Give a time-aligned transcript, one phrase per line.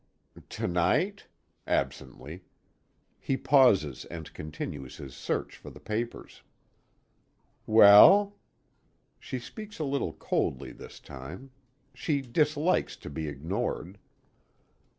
[0.49, 1.27] "To night?"
[1.67, 2.41] absently.
[3.19, 6.41] He pauses and continues his search for the papers.
[7.67, 8.35] "Well?"
[9.19, 11.51] She speaks a little coldly this time.
[11.93, 13.99] She dislikes to be ignored.